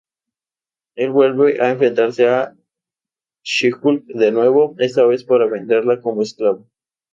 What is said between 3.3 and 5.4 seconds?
She-Hulk de nuevo, esta vez